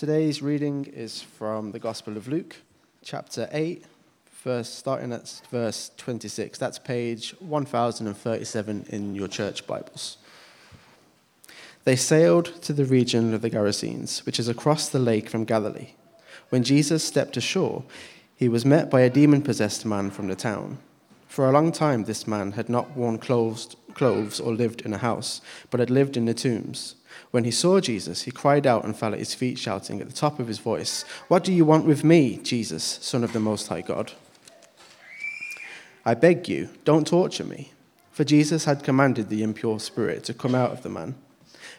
[0.00, 2.56] Today's reading is from the Gospel of Luke,
[3.04, 3.84] chapter 8,
[4.42, 6.56] verse, starting at verse 26.
[6.58, 10.16] That's page 1037 in your church Bibles.
[11.84, 15.90] They sailed to the region of the Gerasenes, which is across the lake from Galilee.
[16.48, 17.84] When Jesus stepped ashore,
[18.34, 20.78] he was met by a demon possessed man from the town.
[21.28, 24.98] For a long time, this man had not worn clothes, clothes or lived in a
[24.98, 26.94] house, but had lived in the tombs.
[27.30, 30.14] When he saw Jesus, he cried out and fell at his feet, shouting at the
[30.14, 33.68] top of his voice, What do you want with me, Jesus, Son of the Most
[33.68, 34.12] High God?
[36.04, 37.72] I beg you, don't torture me.
[38.10, 41.14] For Jesus had commanded the impure spirit to come out of the man.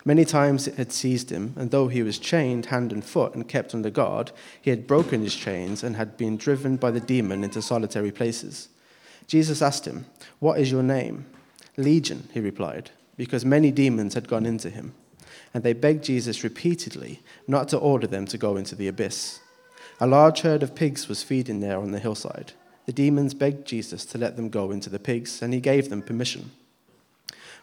[0.03, 3.47] Many times it had seized him, and though he was chained hand and foot and
[3.47, 7.43] kept under guard, he had broken his chains and had been driven by the demon
[7.43, 8.69] into solitary places.
[9.27, 10.05] Jesus asked him,
[10.39, 11.25] What is your name?
[11.77, 14.93] Legion, he replied, because many demons had gone into him.
[15.53, 19.39] And they begged Jesus repeatedly not to order them to go into the abyss.
[19.99, 22.53] A large herd of pigs was feeding there on the hillside.
[22.85, 26.01] The demons begged Jesus to let them go into the pigs, and he gave them
[26.01, 26.51] permission.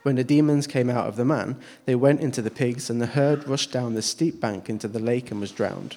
[0.02, 3.06] When the demons came out of the man, they went into the pigs, and the
[3.06, 5.96] herd rushed down the steep bank into the lake and was drowned.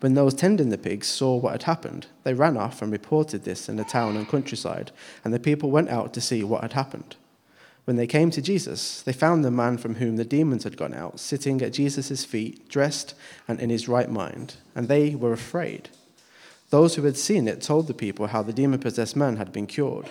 [0.00, 3.68] When those tending the pigs saw what had happened, they ran off and reported this
[3.68, 4.92] in the town and countryside,
[5.24, 7.16] and the people went out to see what had happened.
[7.86, 10.92] When they came to Jesus, they found the man from whom the demons had gone
[10.92, 13.14] out sitting at Jesus' feet, dressed
[13.46, 15.88] and in his right mind, and they were afraid.
[16.70, 19.68] Those who had seen it told the people how the demon possessed man had been
[19.68, 20.08] cured.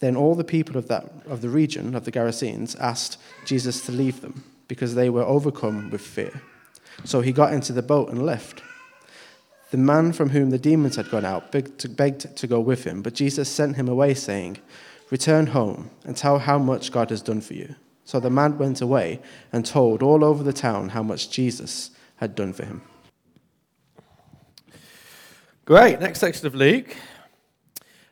[0.00, 3.92] Then all the people of, that, of the region of the Gerasenes asked Jesus to
[3.92, 6.42] leave them, because they were overcome with fear.
[7.04, 8.64] So he got into the boat and left.
[9.70, 13.14] The man from whom the demons had gone out begged to, go with him, but
[13.14, 14.58] Jesus sent him away, saying,
[15.10, 17.74] Return home and tell how much God has done for you.
[18.04, 19.20] So the man went away
[19.52, 22.82] and told all over the town how much Jesus had done for him.
[25.64, 26.00] Great.
[26.00, 26.96] Next section of Luke.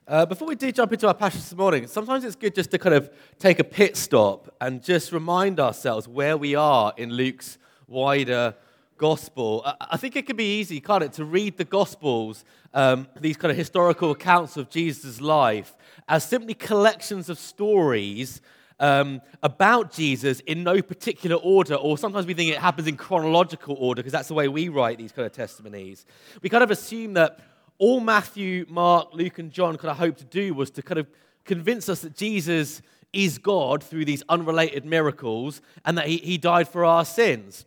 [0.06, 2.78] Uh, before we do jump into our passage this morning, sometimes it's good just to
[2.78, 7.58] kind of take a pit stop and just remind ourselves where we are in Luke's
[7.86, 8.54] wider
[8.96, 9.62] gospel.
[9.80, 13.50] I think it can be easy, can't it, to read the gospels, um, these kind
[13.50, 15.76] of historical accounts of Jesus' life,
[16.08, 18.40] as simply collections of stories
[18.80, 23.76] um, about Jesus in no particular order, or sometimes we think it happens in chronological
[23.78, 26.06] order because that's the way we write these kind of testimonies.
[26.42, 27.40] We kind of assume that
[27.78, 31.08] all Matthew, Mark, Luke, and John kind of hoped to do was to kind of
[31.44, 32.82] convince us that Jesus
[33.12, 37.64] is God through these unrelated miracles and that he, he died for our sins.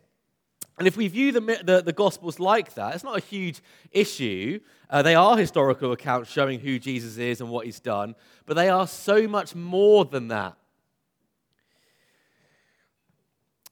[0.78, 3.60] And if we view the, the, the, Gospels like that, it's not a huge
[3.90, 4.58] issue.
[4.88, 8.14] Uh, they are historical accounts showing who Jesus is and what he's done,
[8.46, 10.56] but they are so much more than that.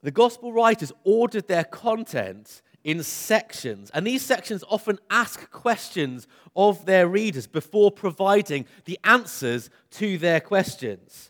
[0.03, 3.91] The Gospel writers ordered their content in sections.
[3.93, 10.41] And these sections often ask questions of their readers before providing the answers to their
[10.41, 11.30] questions.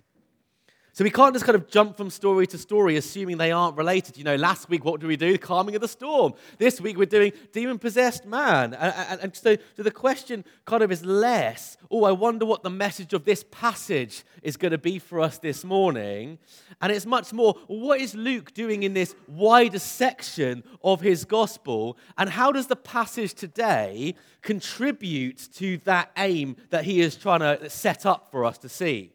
[1.00, 4.18] So we can't just kind of jump from story to story assuming they aren't related.
[4.18, 5.32] You know, last week, what do we do?
[5.32, 6.34] The Calming of the storm.
[6.58, 8.74] This week, we're doing demon possessed man.
[8.74, 12.62] And, and, and so, so the question kind of is less, oh, I wonder what
[12.62, 16.38] the message of this passage is going to be for us this morning.
[16.82, 21.96] And it's much more, what is Luke doing in this wider section of his gospel?
[22.18, 27.70] And how does the passage today contribute to that aim that he is trying to
[27.70, 29.14] set up for us to see?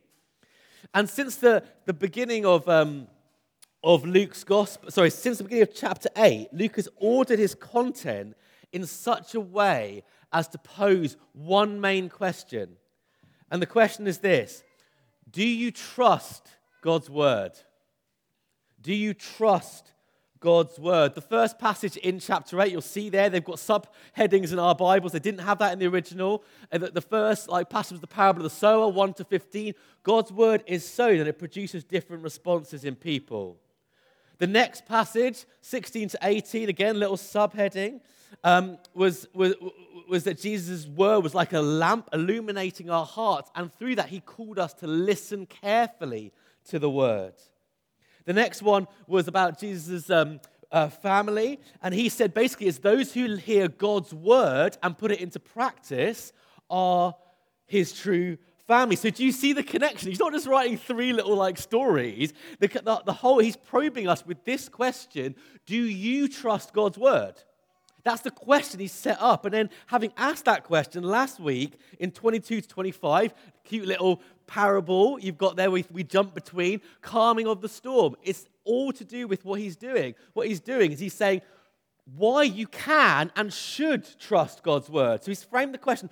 [0.94, 3.08] And since the, the beginning of, um,
[3.84, 8.36] of Luke's gospel, sorry, since the beginning of chapter 8, Luke has ordered his content
[8.72, 12.78] in such a way as to pose one main question.
[13.50, 14.64] And the question is this
[15.30, 16.48] Do you trust
[16.82, 17.54] God's word?
[18.82, 19.92] Do you trust
[20.46, 21.16] God's word.
[21.16, 25.12] The first passage in chapter 8, you'll see there, they've got subheadings in our Bibles.
[25.12, 26.44] They didn't have that in the original.
[26.72, 29.74] And the first like passage was the parable of the sower, 1 to 15.
[30.04, 33.58] God's word is sown and it produces different responses in people.
[34.38, 38.02] The next passage, 16 to 18, again, little subheading,
[38.44, 39.56] um, was, was,
[40.08, 43.50] was that Jesus' word was like a lamp illuminating our hearts.
[43.56, 46.32] And through that, he called us to listen carefully
[46.66, 47.34] to the word.
[48.26, 50.40] The next one was about Jesus' um,
[50.72, 51.60] uh, family.
[51.82, 56.34] And he said basically, it's those who hear God's word and put it into practice
[56.70, 57.16] are
[57.66, 58.38] his true
[58.68, 58.96] family.
[58.96, 60.10] So do you see the connection?
[60.10, 62.34] He's not just writing three little like stories.
[62.60, 65.36] The, the, the whole, he's probing us with this question
[65.66, 67.36] Do you trust God's word?
[68.04, 69.46] That's the question he's set up.
[69.46, 73.34] And then, having asked that question last week in 22 to 25,
[73.64, 78.16] cute little parable you've got there, we, we jump between, calming of the storm.
[78.24, 80.16] It's all to do with what he's doing.
[80.34, 81.42] What he's doing is he's saying,
[82.16, 85.24] why you can and should trust God's word.
[85.24, 86.10] So he's framed the question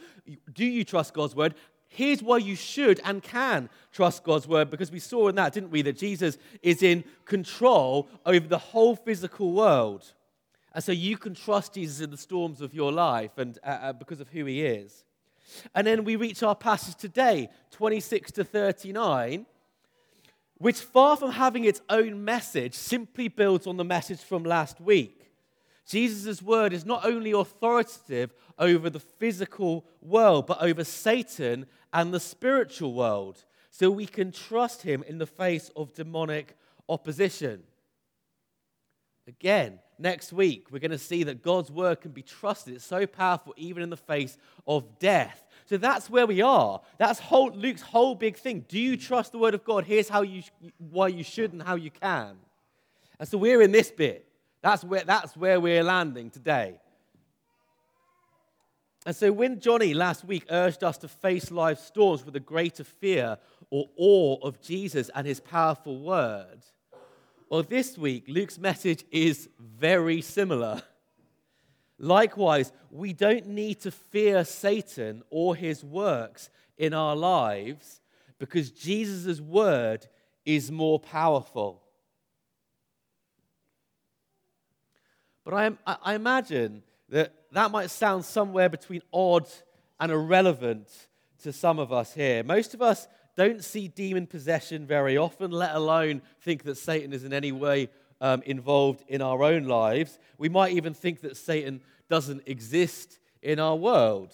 [0.52, 1.54] Do you trust God's word?
[1.88, 5.70] Here's why you should and can trust God's word, because we saw in that, didn't
[5.70, 10.12] we, that Jesus is in control over the whole physical world.
[10.74, 13.94] And so you can trust Jesus in the storms of your life and uh, uh
[13.94, 15.06] because of who he is.
[15.74, 19.46] And then we reach our passage today, 26 to 39,
[20.58, 25.32] which, far from having its own message, simply builds on the message from last week.
[25.86, 32.20] Jesus' word is not only authoritative over the physical world, but over Satan and the
[32.20, 33.44] spiritual world.
[33.70, 36.56] So we can trust him in the face of demonic
[36.88, 37.64] opposition.
[39.28, 42.76] Again, next week, we're going to see that God's word can be trusted.
[42.76, 44.38] It's so powerful, even in the face
[44.68, 45.46] of death.
[45.66, 46.82] So that's where we are.
[46.98, 48.66] That's whole, Luke's whole big thing.
[48.68, 49.86] Do you trust the word of God?
[49.86, 50.44] Here's how you,
[50.78, 52.36] why you should and how you can.
[53.18, 54.28] And so we're in this bit.
[54.62, 56.80] That's where, that's where we're landing today.
[59.06, 62.86] And so, when Johnny last week urged us to face life's storms with a greater
[62.86, 63.38] fear
[63.70, 66.60] or awe of Jesus and his powerful word,
[67.54, 70.82] well, this week, Luke's message is very similar.
[72.00, 78.02] Likewise, we don't need to fear Satan or his works in our lives
[78.40, 80.08] because Jesus' word
[80.44, 81.84] is more powerful.
[85.44, 89.48] But I, I imagine that that might sound somewhere between odd
[90.00, 90.90] and irrelevant
[91.44, 92.44] to some of us here.
[92.44, 97.24] Most of us don't see demon possession very often, let alone think that Satan is
[97.24, 97.90] in any way
[98.22, 100.20] um, involved in our own lives.
[100.38, 104.34] We might even think that Satan doesn't exist in our world.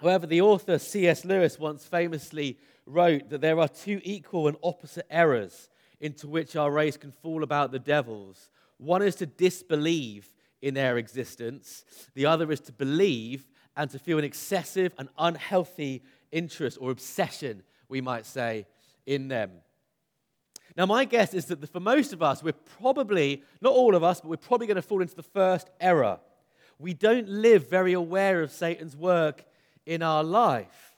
[0.00, 1.24] However, the author C.S.
[1.24, 5.68] Lewis once famously wrote that there are two equal and opposite errors
[6.00, 8.50] into which our race can fall about the devils.
[8.78, 10.28] One is to disbelieve
[10.62, 11.84] in their existence,
[12.14, 13.46] the other is to believe
[13.76, 16.02] and to feel an excessive and unhealthy
[16.32, 18.66] interest or obsession, we might say,
[19.06, 19.50] in them.
[20.76, 24.20] Now, my guess is that for most of us, we're probably, not all of us,
[24.20, 26.20] but we're probably going to fall into the first error.
[26.78, 29.44] We don't live very aware of Satan's work
[29.84, 30.96] in our life.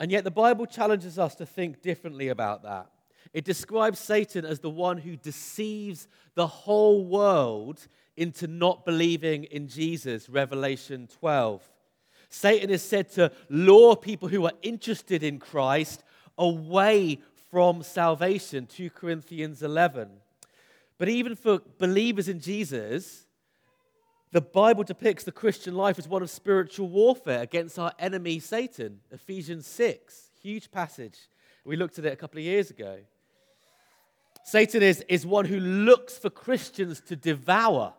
[0.00, 2.88] And yet, the Bible challenges us to think differently about that.
[3.32, 7.86] It describes Satan as the one who deceives the whole world
[8.18, 11.62] into not believing in Jesus, Revelation 12.
[12.28, 16.02] Satan is said to lure people who are interested in Christ
[16.36, 17.20] away
[17.50, 20.10] from salvation, 2 Corinthians 11.
[20.98, 23.24] But even for believers in Jesus,
[24.32, 29.00] the Bible depicts the Christian life as one of spiritual warfare against our enemy, Satan.
[29.10, 31.16] Ephesians 6, huge passage.
[31.64, 32.98] We looked at it a couple of years ago.
[34.44, 37.94] Satan is, is one who looks for Christians to devour.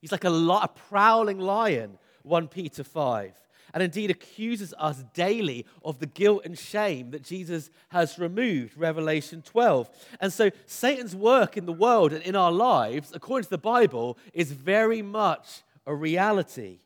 [0.00, 3.34] He's like a, a prowling lion, 1 Peter 5
[3.72, 9.42] and indeed accuses us daily of the guilt and shame that Jesus has removed, Revelation
[9.42, 9.88] 12.
[10.20, 14.18] And so Satan's work in the world and in our lives, according to the Bible,
[14.32, 16.78] is very much a reality.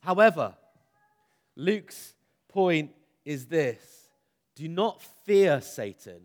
[0.00, 0.54] However,
[1.54, 2.14] Luke's
[2.48, 2.90] point
[3.24, 3.82] is this
[4.54, 6.20] do not fear Satan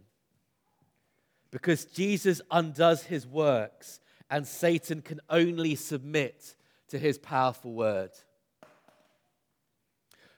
[1.52, 4.01] because Jesus undoes his works
[4.32, 6.56] and Satan can only submit
[6.88, 8.12] to his powerful word.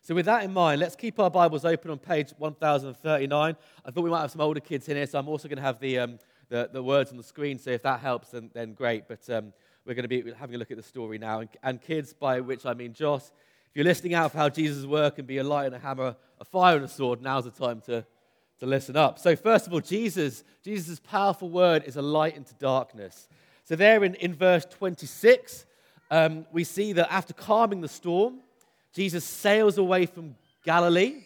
[0.02, 3.56] So, with that in mind, let's keep our Bibles open on page 1039.
[3.86, 5.64] I thought we might have some older kids in here, so I'm also going to
[5.64, 6.20] have the, um,
[6.50, 7.58] the, the, words on the screen.
[7.58, 9.08] So, if that helps, then, then great.
[9.08, 9.54] But um,
[9.86, 11.40] we're going to be having a look at the story now.
[11.40, 13.32] And, and, kids, by which I mean Joss,
[13.70, 16.18] if you're listening out for how Jesus' work can be a light and a hammer,
[16.42, 18.06] a fire and a sword, now's the time to,
[18.60, 19.20] to listen up.
[19.20, 23.30] So, first of all, Jesus, Jesus' powerful word is a light into darkness.
[23.66, 25.66] So, there in, in verse 26,
[26.12, 28.40] um, we see that after calming the storm,
[28.94, 31.24] Jesus sails away from Galilee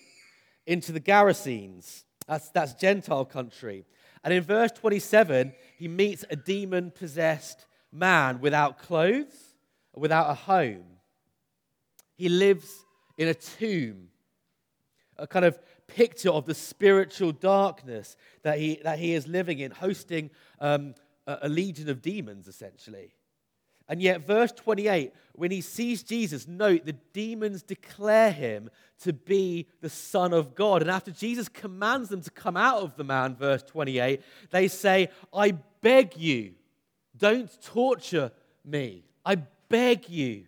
[0.65, 2.03] into the Gerasenes.
[2.27, 3.85] That's, that's Gentile country.
[4.23, 9.53] And in verse 27, he meets a demon possessed man without clothes,
[9.95, 10.83] without a home.
[12.15, 12.85] He lives
[13.17, 14.09] in a tomb,
[15.17, 19.71] a kind of picture of the spiritual darkness that he, that he is living in,
[19.71, 20.29] hosting
[20.59, 20.93] um,
[21.27, 23.13] a legion of demons, essentially.
[23.89, 28.69] And yet, verse 28, when he sees Jesus, note the demons declare him
[29.01, 30.81] to be the Son of God.
[30.81, 35.09] And after Jesus commands them to come out of the man, verse 28, they say,
[35.33, 36.55] I beg you,
[37.15, 38.31] don't torture
[38.65, 39.05] me.
[39.25, 39.37] I
[39.69, 40.45] beg you.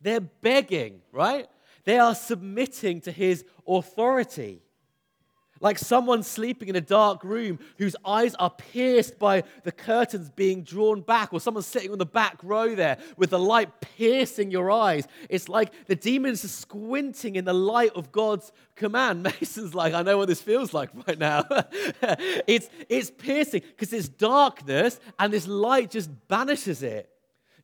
[0.00, 1.46] They're begging, right?
[1.84, 4.63] They are submitting to his authority.
[5.64, 10.62] Like someone sleeping in a dark room whose eyes are pierced by the curtains being
[10.62, 14.70] drawn back, or someone sitting on the back row there with the light piercing your
[14.70, 15.08] eyes.
[15.30, 19.22] It's like the demons are squinting in the light of God's command.
[19.40, 21.46] Mason's like, I know what this feels like right now.
[22.46, 27.08] it's, it's piercing because it's darkness and this light just banishes it.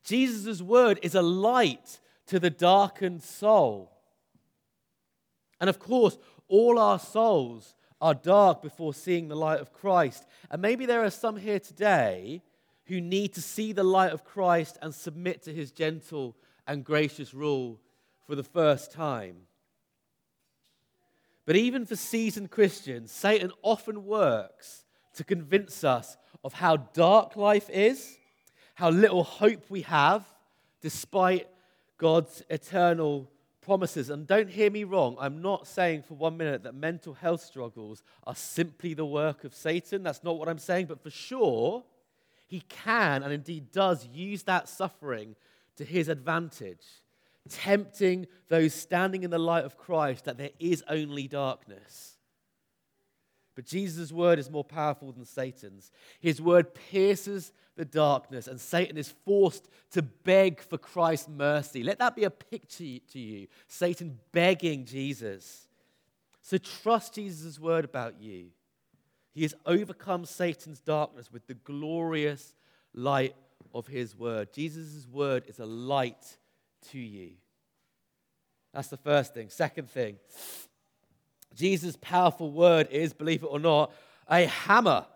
[0.04, 3.92] Jesus' word is a light to the darkened soul.
[5.60, 6.16] And of course,
[6.48, 10.26] all our souls are dark before seeing the light of Christ.
[10.50, 12.42] And maybe there are some here today
[12.86, 17.34] who need to see the light of Christ and submit to his gentle and gracious
[17.34, 17.78] rule
[18.26, 19.36] for the first time.
[21.46, 27.68] But even for seasoned Christians, Satan often works to convince us of how dark life
[27.70, 28.16] is,
[28.74, 30.24] how little hope we have,
[30.80, 31.48] despite
[31.98, 33.30] God's eternal
[33.70, 34.10] promises.
[34.10, 38.02] And don't hear me wrong, I'm not saying for one minute that mental health struggles
[38.26, 40.02] are simply the work of Satan.
[40.02, 40.86] That's not what I'm saying.
[40.86, 41.84] But for sure,
[42.48, 45.36] he can and indeed does use that suffering
[45.76, 46.84] to his advantage,
[47.48, 52.16] tempting those standing in the light of Christ that there is only darkness.
[53.60, 55.92] But Jesus' word is more powerful than Satan's.
[56.18, 61.82] His word pierces the darkness, and Satan is forced to beg for Christ's mercy.
[61.82, 65.68] Let that be a picture to you Satan begging Jesus.
[66.40, 68.46] So trust Jesus' word about you.
[69.34, 72.54] He has overcome Satan's darkness with the glorious
[72.94, 73.36] light
[73.74, 74.54] of his word.
[74.54, 76.38] Jesus' word is a light
[76.92, 77.32] to you.
[78.72, 79.50] That's the first thing.
[79.50, 80.16] Second thing,
[81.54, 83.92] Jesus' powerful word is, believe it or not,
[84.28, 85.06] a hammer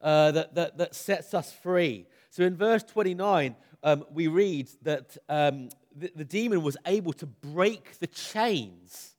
[0.00, 2.06] uh, that, that, that sets us free.
[2.30, 7.26] So in verse 29, um, we read that um, the, the demon was able to
[7.26, 9.14] break the chains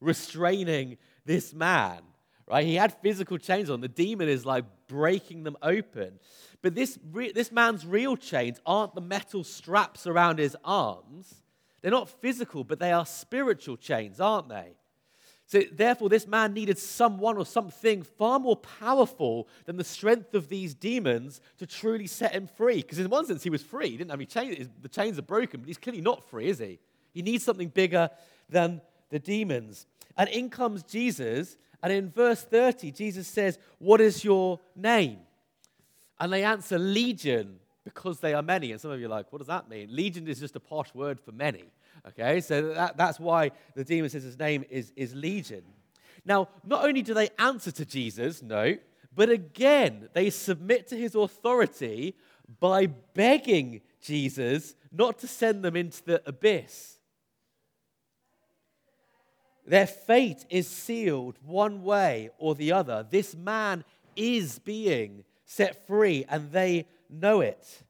[0.00, 2.00] restraining this man.
[2.46, 2.64] Right?
[2.64, 3.80] He had physical chains on.
[3.80, 6.18] The demon is like breaking them open.
[6.62, 11.42] But this, re- this man's real chains aren't the metal straps around his arms.
[11.82, 14.76] They're not physical, but they are spiritual chains, aren't they?
[15.48, 20.50] So, therefore, this man needed someone or something far more powerful than the strength of
[20.50, 22.82] these demons to truly set him free.
[22.82, 23.88] Because, in one sense, he was free.
[23.88, 24.68] He didn't have any chains.
[24.82, 26.78] The chains are broken, but he's clearly not free, is he?
[27.14, 28.10] He needs something bigger
[28.50, 29.86] than the demons.
[30.18, 31.56] And in comes Jesus.
[31.82, 35.20] And in verse 30, Jesus says, What is your name?
[36.20, 38.72] And they answer, Legion, because they are many.
[38.72, 39.88] And some of you are like, What does that mean?
[39.90, 41.64] Legion is just a posh word for many.
[42.08, 45.62] Okay, so that, that's why the demon says his name is, is Legion.
[46.24, 48.76] Now, not only do they answer to Jesus, no,
[49.14, 52.14] but again, they submit to his authority
[52.60, 56.98] by begging Jesus not to send them into the abyss.
[59.66, 63.06] Their fate is sealed one way or the other.
[63.08, 63.84] This man
[64.16, 67.82] is being set free, and they know it.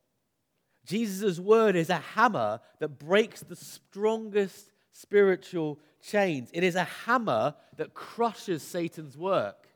[0.88, 6.48] Jesus' word is a hammer that breaks the strongest spiritual chains.
[6.54, 9.68] It is a hammer that crushes Satan's work.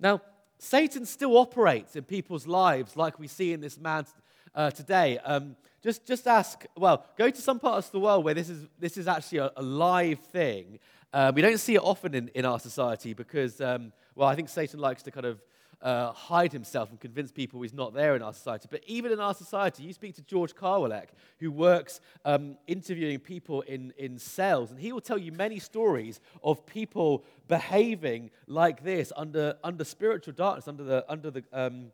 [0.00, 0.20] Now,
[0.58, 4.04] Satan still operates in people's lives like we see in this man
[4.52, 5.18] uh, today.
[5.18, 8.66] Um, just, just ask, well, go to some parts of the world where this is,
[8.80, 10.80] this is actually a, a live thing.
[11.12, 14.48] Uh, we don't see it often in, in our society because, um, well, I think
[14.48, 15.40] Satan likes to kind of
[15.82, 18.68] uh, hide himself and convince people he's not there in our society.
[18.70, 23.62] But even in our society, you speak to George Carwilek, who works um, interviewing people
[23.62, 29.12] in, in cells, and he will tell you many stories of people behaving like this
[29.16, 31.92] under, under spiritual darkness, under, the, under, the, um,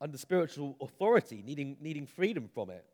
[0.00, 2.84] under spiritual authority, needing, needing freedom from it.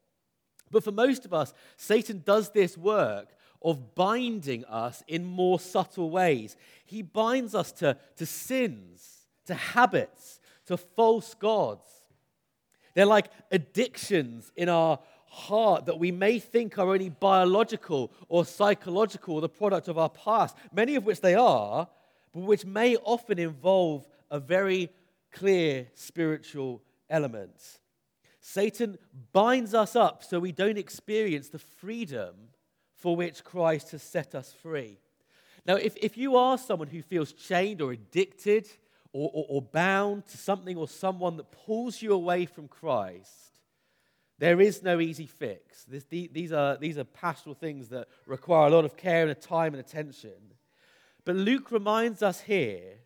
[0.71, 3.29] But for most of us, Satan does this work
[3.63, 6.57] of binding us in more subtle ways.
[6.85, 9.14] He binds us to, to sins
[9.47, 11.89] to habits, to false gods.
[12.95, 19.41] They're like addictions in our heart that we may think are only biological or psychological,
[19.41, 21.89] the product of our past, many of which they are,
[22.33, 24.91] but which may often involve a very
[25.33, 27.81] clear spiritual element.
[28.41, 28.99] Satan
[29.33, 32.35] binds us up so we don't experience the freedom
[32.95, 34.99] for which Christ has set us free.
[35.67, 38.69] Now, if, if you are someone who feels chained or addicted
[39.15, 43.61] or, or, or bound to something or someone that pulls you away from Christ,
[44.39, 45.85] there is no easy fix.
[45.85, 49.73] This, these, are, these are pastoral things that require a lot of care and time
[49.73, 50.33] and attention.
[51.25, 52.99] But Luke reminds us here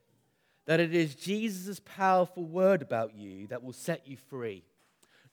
[0.64, 4.64] that it is Jesus' powerful word about you that will set you free,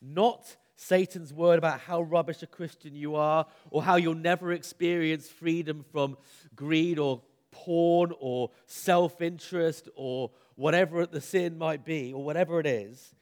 [0.02, 5.30] not Satan's word about how rubbish a Christian you are or how you'll never experience
[5.30, 6.18] freedom from
[6.54, 12.66] greed or porn or self interest or whatever the sin might be or whatever it
[12.66, 13.14] is,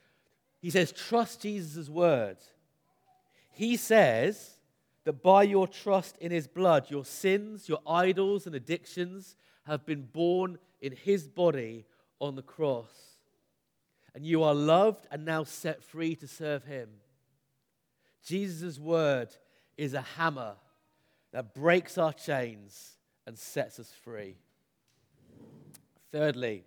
[0.60, 2.38] he says, trust Jesus' word.
[3.52, 4.52] He says
[5.04, 9.36] that by your trust in his blood, your sins, your idols, and addictions
[9.68, 11.86] have been borne in his body
[12.20, 13.18] on the cross.
[14.16, 16.90] And you are loved and now set free to serve him.
[18.25, 19.36] Jesus' word
[19.78, 20.54] is a hammer
[21.32, 24.38] that breaks our chains and sets us free.
[26.12, 26.63] Thirdly,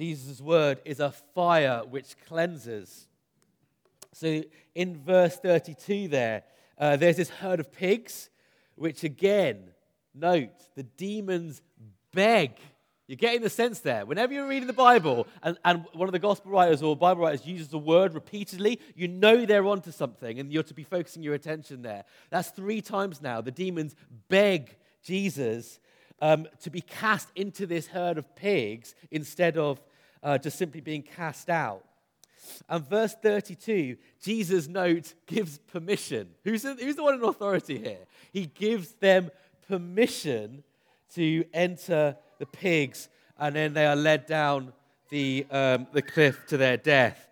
[0.00, 3.06] Jesus' word is a fire which cleanses.
[4.14, 4.42] So
[4.74, 6.44] in verse 32 there,
[6.78, 8.30] uh, there's this herd of pigs,
[8.76, 9.58] which again,
[10.14, 11.60] note, the demons
[12.14, 12.52] beg.
[13.08, 14.06] You're getting the sense there.
[14.06, 17.44] Whenever you're reading the Bible and, and one of the gospel writers or Bible writers
[17.44, 21.34] uses the word repeatedly, you know they're onto something and you're to be focusing your
[21.34, 22.04] attention there.
[22.30, 23.42] That's three times now.
[23.42, 23.94] The demons
[24.30, 25.78] beg Jesus
[26.22, 29.78] um, to be cast into this herd of pigs instead of
[30.22, 31.84] uh, just simply being cast out.
[32.68, 36.28] And verse 32, Jesus' note gives permission.
[36.44, 38.06] Who's the, who's the one in authority here?
[38.32, 39.30] He gives them
[39.68, 40.64] permission
[41.14, 43.08] to enter the pigs,
[43.38, 44.72] and then they are led down
[45.10, 47.28] the, um, the cliff to their death.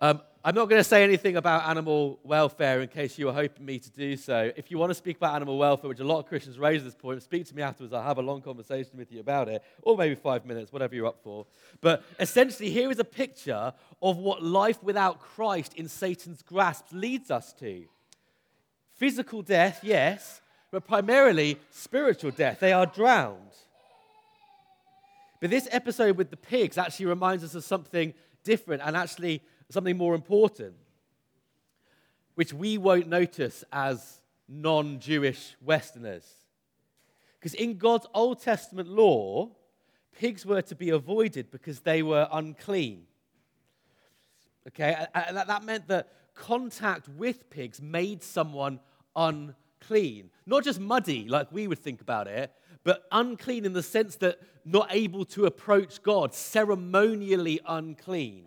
[0.00, 3.66] Um, I'm not going to say anything about animal welfare in case you were hoping
[3.66, 4.52] me to do so.
[4.56, 6.84] If you want to speak about animal welfare, which a lot of Christians raise at
[6.84, 7.92] this point, speak to me afterwards.
[7.92, 11.08] I'll have a long conversation with you about it, or maybe five minutes, whatever you're
[11.08, 11.44] up for.
[11.80, 17.32] But essentially, here is a picture of what life without Christ in Satan's grasp leads
[17.32, 17.86] us to
[18.94, 20.40] physical death, yes,
[20.70, 22.60] but primarily spiritual death.
[22.60, 23.42] They are drowned.
[25.40, 28.14] But this episode with the pigs actually reminds us of something
[28.44, 30.74] different and actually something more important,
[32.34, 36.26] which we won't notice as non Jewish Westerners.
[37.38, 39.50] Because in God's Old Testament law,
[40.18, 43.04] pigs were to be avoided because they were unclean.
[44.66, 48.80] Okay, and that meant that contact with pigs made someone
[49.16, 50.30] unclean.
[50.46, 52.52] Not just muddy, like we would think about it,
[52.84, 58.46] but unclean in the sense that not able to approach God, ceremonially unclean.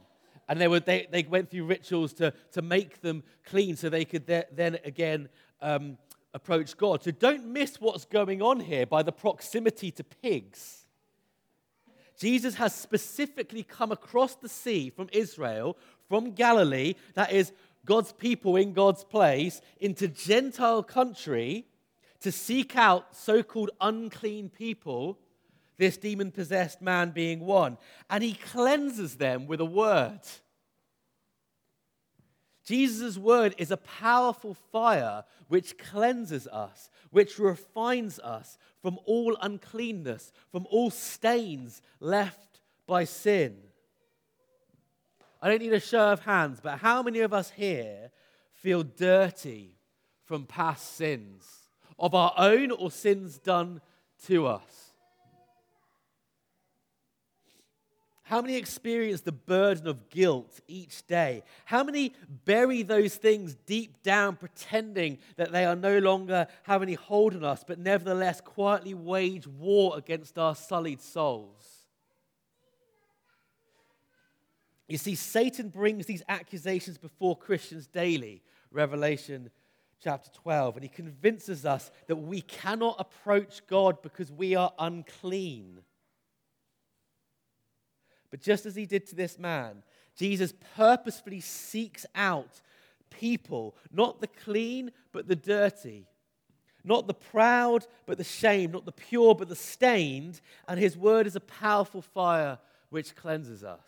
[0.51, 4.03] And they, were, they, they went through rituals to, to make them clean so they
[4.03, 5.29] could then again
[5.61, 5.97] um,
[6.33, 7.01] approach God.
[7.01, 10.83] So don't miss what's going on here by the proximity to pigs.
[12.19, 15.77] Jesus has specifically come across the sea from Israel,
[16.09, 17.53] from Galilee, that is
[17.85, 21.65] God's people in God's place, into Gentile country
[22.19, 25.17] to seek out so called unclean people,
[25.77, 27.77] this demon possessed man being one.
[28.09, 30.19] And he cleanses them with a word.
[32.71, 40.31] Jesus' word is a powerful fire which cleanses us, which refines us from all uncleanness,
[40.53, 43.57] from all stains left by sin.
[45.41, 48.09] I don't need a show of hands, but how many of us here
[48.53, 49.75] feel dirty
[50.23, 51.43] from past sins,
[51.99, 53.81] of our own or sins done
[54.27, 54.80] to us?
[58.31, 61.43] How many experience the burden of guilt each day?
[61.65, 62.13] How many
[62.45, 67.43] bury those things deep down, pretending that they are no longer have any hold on
[67.43, 71.87] us, but nevertheless quietly wage war against our sullied souls?
[74.87, 79.49] You see, Satan brings these accusations before Christians daily, Revelation
[80.01, 85.81] chapter 12, and he convinces us that we cannot approach God because we are unclean.
[88.31, 89.83] But just as he did to this man,
[90.15, 92.61] Jesus purposefully seeks out
[93.09, 96.07] people, not the clean, but the dirty,
[96.83, 100.41] not the proud, but the shamed, not the pure, but the stained.
[100.67, 102.57] And his word is a powerful fire
[102.89, 103.85] which cleanses us.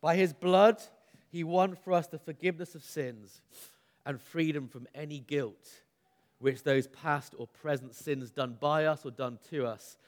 [0.00, 0.80] By his blood,
[1.30, 3.40] he won for us the forgiveness of sins
[4.06, 5.82] and freedom from any guilt
[6.38, 9.98] which those past or present sins done by us or done to us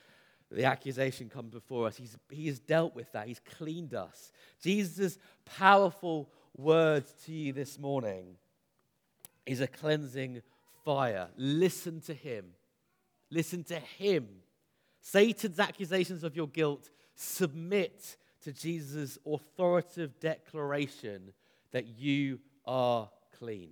[0.50, 1.96] the accusation comes before us.
[1.96, 4.32] He's, he has dealt with that, He's cleaned us.
[4.62, 8.36] Jesus' powerful words to you this morning
[9.46, 10.42] is a cleansing
[10.84, 11.28] fire.
[11.36, 12.46] Listen to Him.
[13.30, 14.28] Listen to Him.
[15.00, 21.32] Satan's accusations of your guilt submit to Jesus' authoritative declaration
[21.72, 23.08] that you are
[23.38, 23.70] clean.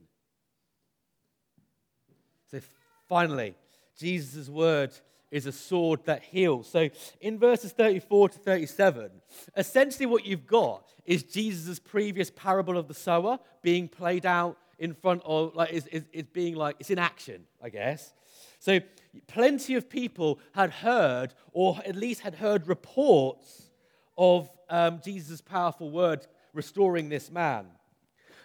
[2.51, 2.61] So,
[3.09, 3.55] finally,
[3.99, 4.93] Jesus' word
[5.31, 6.69] is a sword that heals.
[6.69, 6.89] So
[7.21, 9.11] in verses 34 to 37,
[9.57, 14.95] essentially what you've got is Jesus' previous parable of the sower being played out in
[14.95, 18.13] front of, like, is, is, is being like, it's in action, I guess.
[18.61, 18.81] So,
[19.27, 23.71] plenty of people had heard, or at least had heard reports
[24.17, 27.67] of um, Jesus' powerful word restoring this man.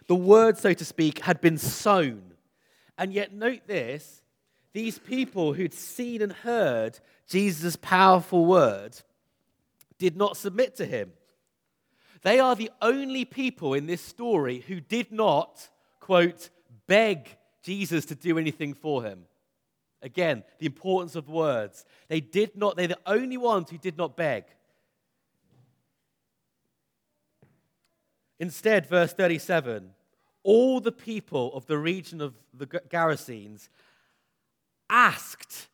[0.07, 2.33] The word, so to speak, had been sown.
[2.97, 4.22] And yet, note this
[4.73, 8.97] these people who'd seen and heard Jesus' powerful word
[9.97, 11.13] did not submit to him.
[12.23, 16.49] They are the only people in this story who did not, quote,
[16.87, 19.25] beg Jesus to do anything for him.
[20.01, 21.85] Again, the importance of words.
[22.07, 24.45] They did not, they're the only ones who did not beg.
[28.39, 29.91] Instead, verse 37
[30.43, 33.69] all the people of the region of the Gerasenes
[34.93, 35.69] asked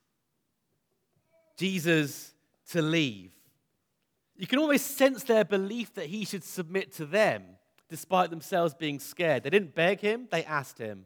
[1.57, 2.33] Jesus
[2.71, 3.33] to leave.
[4.37, 7.43] You can almost sense their belief that he should submit to them,
[7.89, 9.43] despite themselves being scared.
[9.43, 11.05] They didn't beg him, they asked him.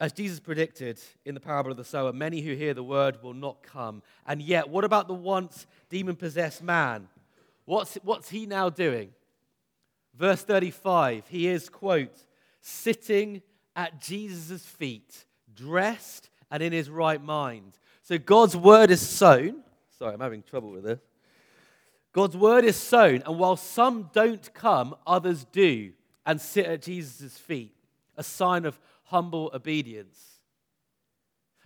[0.00, 3.34] As Jesus predicted in the parable of the sower, many who hear the word will
[3.34, 4.02] not come.
[4.26, 7.06] And yet, what about the once demon possessed man?
[7.66, 9.10] What's, what's he now doing?
[10.16, 12.24] Verse 35, he is, quote,
[12.60, 13.42] sitting
[13.76, 17.78] at Jesus' feet, dressed and in his right mind.
[18.02, 19.62] So God's word is sown.
[19.98, 21.00] Sorry, I'm having trouble with this.
[22.12, 25.92] God's word is sown, and while some don't come, others do
[26.26, 27.74] and sit at Jesus' feet,
[28.16, 30.20] a sign of humble obedience.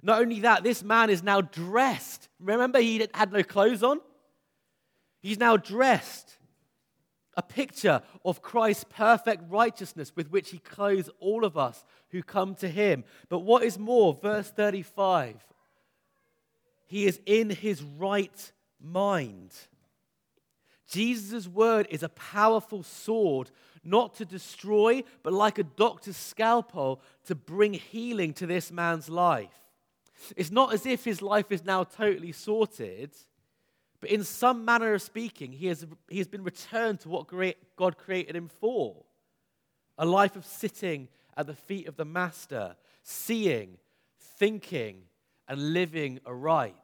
[0.02, 2.28] Not only that, this man is now dressed.
[2.38, 4.00] Remember, he had no clothes on?
[5.20, 6.36] He's now dressed.
[7.36, 11.84] A picture of Christ's perfect righteousness with which he clothes all of us
[12.16, 13.04] who come to him.
[13.28, 15.44] But what is more, verse 35
[16.88, 19.50] he is in his right mind.
[20.88, 23.50] Jesus' word is a powerful sword,
[23.82, 29.64] not to destroy, but like a doctor's scalpel, to bring healing to this man's life.
[30.36, 33.10] It's not as if his life is now totally sorted,
[34.00, 37.26] but in some manner of speaking, he has, he has been returned to what
[37.74, 39.04] God created him for
[39.98, 43.78] a life of sitting at the feet of the Master, seeing,
[44.38, 45.02] thinking,
[45.48, 46.74] and living aright.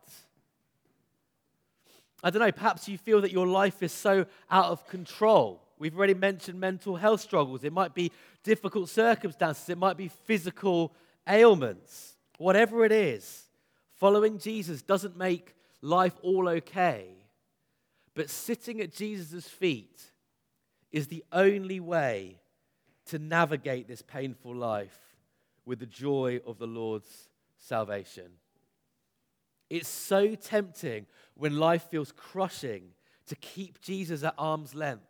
[2.23, 5.63] I don't know, perhaps you feel that your life is so out of control.
[5.79, 7.65] We've already mentioned mental health struggles.
[7.65, 8.13] It might be
[8.45, 10.95] difficult circumstances, it might be physical
[11.29, 12.17] ailments.
[12.39, 13.45] Whatever it is,
[13.97, 17.09] following Jesus doesn't make life all okay.
[18.15, 20.03] But sitting at Jesus' feet
[20.91, 22.42] is the only way
[23.13, 24.99] to navigate this painful life
[25.67, 28.31] with the joy of the Lord's salvation.
[29.69, 32.85] It's so tempting when life feels crushing
[33.27, 35.05] to keep Jesus at arm's length.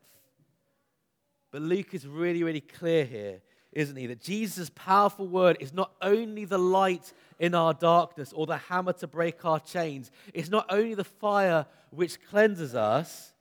[1.53, 4.09] But Luke is really, really clear here, isn't he?
[4.09, 8.95] That Jesus' powerful word is not only the light in our darkness or the hammer
[8.95, 13.33] to break our chains, it's not only the fire which cleanses us,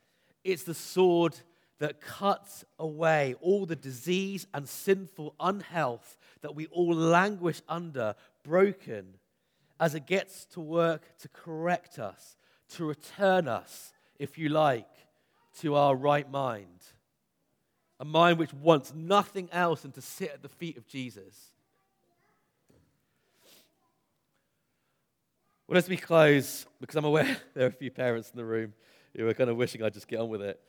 [0.44, 1.36] it's the sword
[1.82, 8.14] that cuts away all the disease and sinful unhealth that we all languish under,
[8.44, 9.16] broken
[9.80, 12.38] as it gets to work to correct us,
[12.70, 14.86] to return us, if you like,
[15.58, 16.84] to our right mind.
[18.00, 21.50] A mind which wants nothing else than to sit at the feet of Jesus.
[25.68, 28.74] Well, as we close, because I'm aware there are a few parents in the room
[29.18, 30.60] who are kind of wishing I'd just get on with it.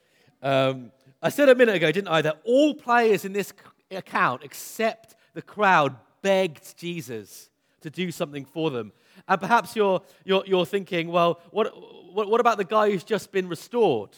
[0.42, 0.90] Um,
[1.22, 3.52] I said a minute ago, didn't I, that all players in this
[3.90, 7.48] account, except the crowd, begged Jesus
[7.82, 8.92] to do something for them.
[9.28, 11.72] And perhaps you're, you're, you're thinking, well, what,
[12.12, 14.10] what, what about the guy who's just been restored?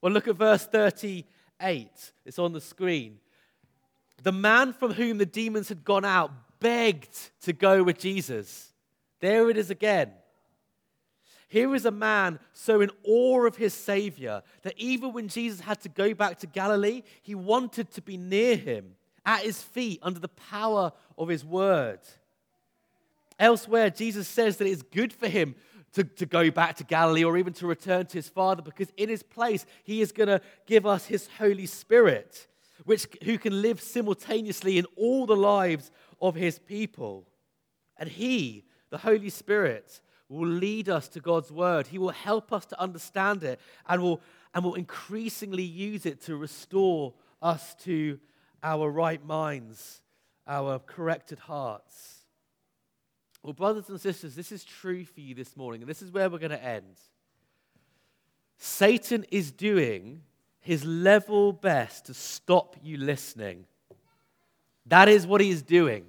[0.00, 2.12] Well, look at verse 38.
[2.24, 3.18] It's on the screen.
[4.22, 8.72] The man from whom the demons had gone out begged to go with Jesus.
[9.20, 10.12] There it is again.
[11.52, 15.82] Here is a man so in awe of his Savior that even when Jesus had
[15.82, 18.94] to go back to Galilee, he wanted to be near him,
[19.26, 21.98] at his feet, under the power of his word.
[23.38, 25.54] Elsewhere, Jesus says that it's good for him
[25.92, 29.10] to, to go back to Galilee or even to return to his Father because in
[29.10, 32.46] his place, he is going to give us his Holy Spirit,
[32.86, 37.28] which, who can live simultaneously in all the lives of his people.
[37.98, 40.00] And he, the Holy Spirit,
[40.32, 41.86] will lead us to God's word.
[41.86, 44.20] He will help us to understand it and will,
[44.54, 48.18] and will increasingly use it to restore us to
[48.62, 50.02] our right minds,
[50.46, 52.20] our corrected hearts.
[53.42, 56.30] Well, brothers and sisters, this is true for you this morning, and this is where
[56.30, 56.96] we're going to end.
[58.56, 60.22] Satan is doing
[60.60, 63.64] his level best to stop you listening.
[64.86, 66.04] That is what he is doing.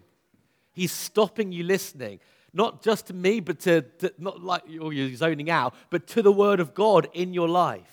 [0.74, 2.20] He's stopping you listening,
[2.54, 6.32] not just to me, but to, to not like you're zoning out, but to the
[6.32, 7.90] Word of God in your life.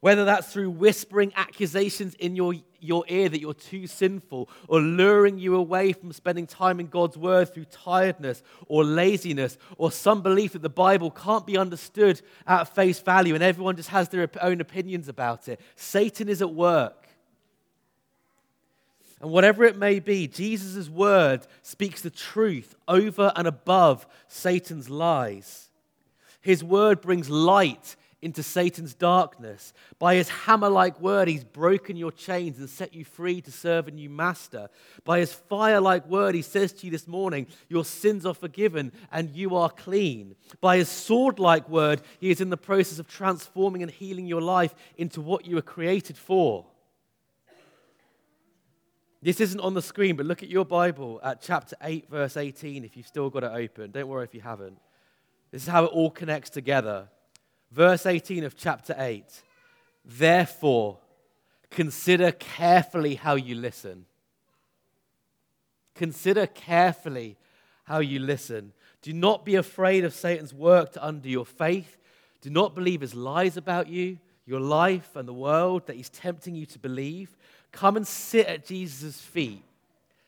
[0.00, 5.40] Whether that's through whispering accusations in your, your ear that you're too sinful, or luring
[5.40, 10.52] you away from spending time in God's Word through tiredness or laziness, or some belief
[10.52, 14.60] that the Bible can't be understood at face value and everyone just has their own
[14.60, 15.60] opinions about it.
[15.74, 17.07] Satan is at work.
[19.20, 25.70] And whatever it may be, Jesus' Word speaks the truth over and above Satan's lies.
[26.40, 29.72] His Word brings light into Satan's darkness.
[29.98, 33.86] By his hammer like word, he's broken your chains and set you free to serve
[33.86, 34.68] a new master.
[35.04, 38.92] By his fire like word, he says to you this morning, Your sins are forgiven
[39.12, 40.34] and you are clean.
[40.60, 44.42] By his sword like word, he is in the process of transforming and healing your
[44.42, 46.66] life into what you were created for.
[49.20, 52.84] This isn't on the screen, but look at your Bible at chapter 8, verse 18,
[52.84, 53.90] if you've still got it open.
[53.90, 54.78] Don't worry if you haven't.
[55.50, 57.08] This is how it all connects together.
[57.72, 59.24] Verse 18 of chapter 8
[60.04, 60.98] Therefore,
[61.70, 64.06] consider carefully how you listen.
[65.94, 67.36] Consider carefully
[67.84, 68.72] how you listen.
[69.02, 71.96] Do not be afraid of Satan's work to undo your faith.
[72.40, 76.54] Do not believe his lies about you, your life, and the world that he's tempting
[76.54, 77.36] you to believe.
[77.72, 79.62] Come and sit at Jesus' feet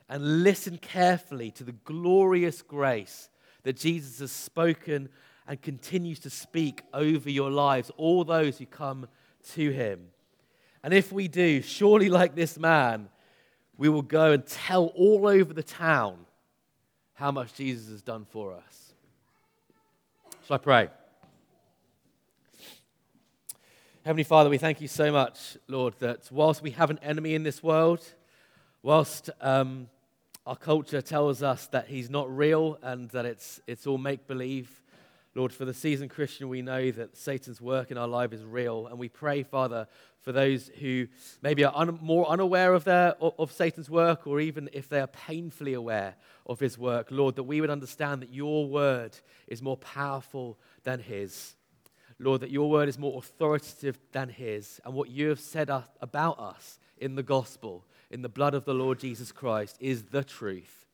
[0.08, 3.28] and listen carefully to the glorious grace
[3.62, 5.08] that Jesus has spoken
[5.46, 9.08] and continues to speak over your lives, all those who come
[9.52, 10.08] to him.
[10.82, 13.08] And if we do, surely like this man,
[13.76, 16.18] we will go and tell all over the town
[17.14, 18.92] how much Jesus has done for us.
[20.46, 20.88] Shall I pray?
[24.02, 27.42] Heavenly Father, we thank you so much, Lord, that whilst we have an enemy in
[27.42, 28.02] this world,
[28.82, 29.88] whilst um,
[30.46, 34.70] our culture tells us that he's not real and that it's, it's all make believe,
[35.34, 38.86] Lord, for the seasoned Christian, we know that Satan's work in our life is real.
[38.86, 39.86] And we pray, Father,
[40.22, 41.06] for those who
[41.42, 45.00] maybe are un- more unaware of, their, of, of Satan's work, or even if they
[45.00, 46.14] are painfully aware
[46.46, 51.00] of his work, Lord, that we would understand that your word is more powerful than
[51.00, 51.54] his.
[52.20, 54.78] Lord, that your word is more authoritative than his.
[54.84, 58.74] And what you have said about us in the gospel, in the blood of the
[58.74, 60.86] Lord Jesus Christ, is the truth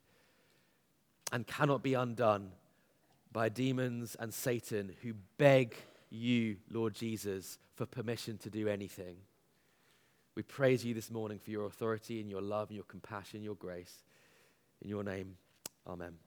[1.32, 2.52] and cannot be undone
[3.32, 5.76] by demons and Satan who beg
[6.10, 9.16] you, Lord Jesus, for permission to do anything.
[10.36, 13.56] We praise you this morning for your authority and your love and your compassion, your
[13.56, 14.04] grace.
[14.80, 15.36] In your name,
[15.88, 16.25] amen.